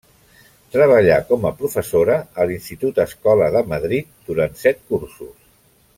Treballà 0.75 1.17
com 1.31 1.45
a 1.49 1.51
professora 1.59 2.17
a 2.43 2.47
l'Institut-Escola 2.53 3.51
de 3.57 3.63
Madrid 3.75 4.11
durant 4.31 4.61
set 4.67 4.83
cursos. 4.95 5.35